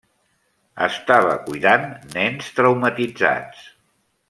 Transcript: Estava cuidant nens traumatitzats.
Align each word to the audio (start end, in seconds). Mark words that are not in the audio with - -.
Estava 0.85 1.35
cuidant 1.49 1.85
nens 2.15 2.49
traumatitzats. 2.61 3.63